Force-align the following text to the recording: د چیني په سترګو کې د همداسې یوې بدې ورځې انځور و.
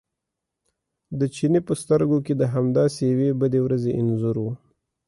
د 1.19 1.21
چیني 1.35 1.59
په 1.67 1.73
سترګو 1.81 2.17
کې 2.25 2.33
د 2.37 2.43
همداسې 2.53 3.01
یوې 3.13 3.29
بدې 3.41 3.59
ورځې 3.63 3.91
انځور 3.99 4.35
و. 4.43 4.45